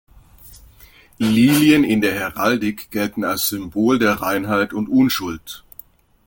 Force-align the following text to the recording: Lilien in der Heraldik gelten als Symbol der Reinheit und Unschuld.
Lilien 1.19 1.83
in 1.83 2.01
der 2.01 2.15
Heraldik 2.15 2.89
gelten 2.89 3.23
als 3.23 3.49
Symbol 3.49 3.99
der 3.99 4.13
Reinheit 4.13 4.73
und 4.73 4.89
Unschuld. 4.89 5.63